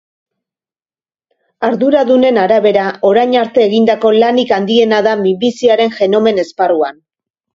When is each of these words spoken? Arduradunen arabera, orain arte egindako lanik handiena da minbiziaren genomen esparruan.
Arduradunen 1.67 2.39
arabera, 2.45 2.85
orain 3.11 3.37
arte 3.43 3.65
egindako 3.69 4.13
lanik 4.25 4.55
handiena 4.59 5.03
da 5.09 5.15
minbiziaren 5.23 5.95
genomen 6.01 6.45
esparruan. 6.45 7.01